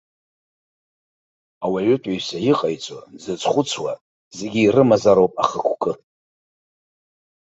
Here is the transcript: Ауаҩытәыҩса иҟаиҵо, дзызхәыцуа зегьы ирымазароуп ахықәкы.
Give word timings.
Ауаҩытәыҩса 1.65 2.37
иҟаиҵо, 2.51 2.97
дзызхәыцуа 3.13 3.93
зегьы 4.37 4.61
ирымазароуп 4.63 5.33
ахықәкы. 5.43 5.93